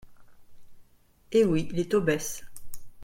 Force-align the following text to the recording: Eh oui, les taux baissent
Eh 1.31 1.43
oui, 1.45 1.69
les 1.73 1.87
taux 1.87 2.01
baissent 2.01 2.43